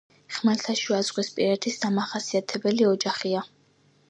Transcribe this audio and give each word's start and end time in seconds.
ხმელთაშუაზღვისპირეთის 0.35 1.77
დამახასიათებელი 1.85 2.93
ოჯახია. 2.95 3.47